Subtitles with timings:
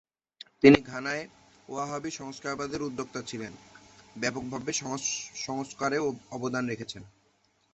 [0.63, 1.23] তিনি ঘানায়
[1.69, 3.53] ওয়াহাবী সংস্কারবাদের উদ্যোক্তা ছিলেন,
[4.15, 5.01] ব্যাপকভাবে সমাজ
[5.45, 5.97] সংস্কারে
[6.31, 7.03] আবদান রাখেন।